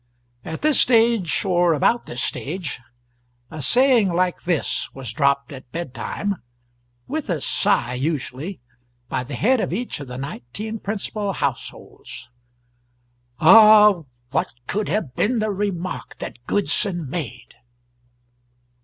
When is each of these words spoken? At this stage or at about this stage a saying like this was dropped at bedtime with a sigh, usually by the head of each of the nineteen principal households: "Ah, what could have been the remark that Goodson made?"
At 0.43 0.63
this 0.63 0.79
stage 0.79 1.45
or 1.45 1.75
at 1.75 1.77
about 1.77 2.07
this 2.07 2.23
stage 2.23 2.79
a 3.51 3.61
saying 3.61 4.11
like 4.11 4.45
this 4.45 4.89
was 4.95 5.13
dropped 5.13 5.51
at 5.51 5.71
bedtime 5.71 6.41
with 7.05 7.29
a 7.29 7.39
sigh, 7.39 7.93
usually 7.93 8.61
by 9.09 9.23
the 9.23 9.35
head 9.35 9.59
of 9.59 9.71
each 9.71 9.99
of 9.99 10.07
the 10.07 10.17
nineteen 10.17 10.79
principal 10.79 11.33
households: 11.33 12.31
"Ah, 13.39 14.01
what 14.31 14.51
could 14.65 14.89
have 14.89 15.13
been 15.13 15.37
the 15.37 15.51
remark 15.51 16.17
that 16.17 16.47
Goodson 16.47 17.07
made?" 17.07 17.53